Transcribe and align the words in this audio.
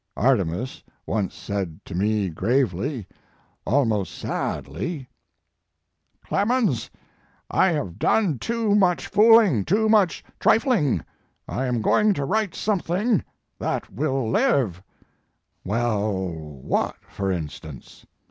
Arternus 0.17 0.81
once 1.05 1.35
said 1.35 1.79
to 1.85 1.93
me 1.93 2.27
gravely, 2.27 3.05
almost 3.65 4.15
sadly:" 4.17 5.07
Clemens, 6.25 6.89
I 7.51 7.67
have 7.73 7.99
done 7.99 8.39
too 8.39 8.73
much 8.73 9.05
fooling, 9.05 9.63
too 9.63 9.87
much 9.89 10.23
trifling; 10.39 11.03
I 11.47 11.67
am 11.67 11.83
going 11.83 12.15
to 12.15 12.25
write 12.25 12.55
something 12.55 13.23
that 13.59 13.93
will 13.93 14.27
live/" 14.27 14.81
Well, 15.63 16.29
what 16.33 16.95
for 17.07 17.31
instance? 17.31 18.07